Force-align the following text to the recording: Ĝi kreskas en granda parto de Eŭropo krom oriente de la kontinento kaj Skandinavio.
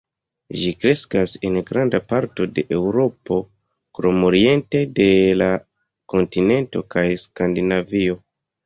Ĝi 0.59 0.69
kreskas 0.83 1.35
en 1.49 1.59
granda 1.67 1.99
parto 2.13 2.47
de 2.57 2.65
Eŭropo 2.79 3.39
krom 4.01 4.27
oriente 4.31 4.85
de 5.03 5.09
la 5.43 5.53
kontinento 6.17 6.87
kaj 6.97 7.07
Skandinavio. 7.29 8.23